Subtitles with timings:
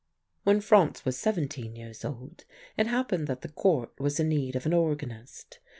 [0.45, 4.65] "When Franz was seventeen years old it happened that the Court was in need of
[4.65, 5.59] an organist.